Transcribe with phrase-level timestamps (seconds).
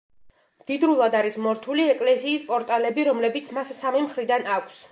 [0.61, 4.81] მდიდრულად არის მორთული ეკლესიის პორტალები, რომლებიც მას სამი მხრიდან აქვს.